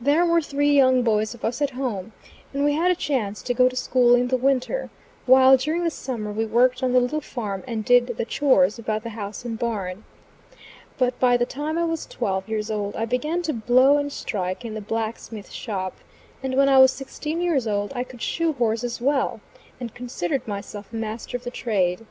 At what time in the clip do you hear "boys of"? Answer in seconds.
1.04-1.44